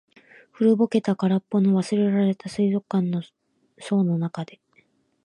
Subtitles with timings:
[0.51, 3.21] 古ぼけた、空っぽの、忘れられた水族館の
[3.77, 4.59] 槽の中で。